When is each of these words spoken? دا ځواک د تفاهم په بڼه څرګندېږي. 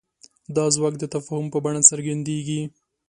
دا 0.55 0.65
ځواک 0.75 0.95
د 0.99 1.03
تفاهم 1.13 1.45
په 1.53 1.59
بڼه 1.65 1.81
څرګندېږي. 1.89 2.61